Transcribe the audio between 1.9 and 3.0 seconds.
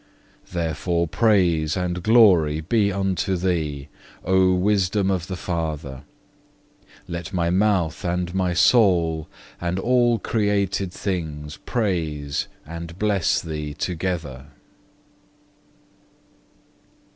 glory be